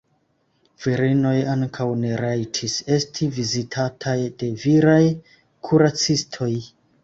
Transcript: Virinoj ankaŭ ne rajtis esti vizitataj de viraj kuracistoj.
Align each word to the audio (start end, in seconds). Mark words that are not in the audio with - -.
Virinoj 0.85 1.33
ankaŭ 1.55 1.87
ne 2.05 2.15
rajtis 2.23 2.79
esti 2.97 3.29
vizitataj 3.37 4.19
de 4.43 4.53
viraj 4.67 4.99
kuracistoj. 5.71 6.53